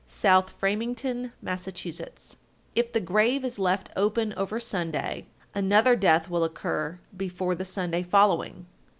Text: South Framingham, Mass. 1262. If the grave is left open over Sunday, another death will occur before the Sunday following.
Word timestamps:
South 0.07 0.49
Framingham, 0.53 1.31
Mass. 1.43 1.67
1262. 1.67 2.35
If 2.73 2.91
the 2.91 2.99
grave 2.99 3.45
is 3.45 3.59
left 3.59 3.91
open 3.95 4.33
over 4.35 4.59
Sunday, 4.59 5.27
another 5.53 5.95
death 5.95 6.27
will 6.27 6.43
occur 6.43 6.97
before 7.15 7.53
the 7.53 7.65
Sunday 7.65 8.01
following. 8.01 8.65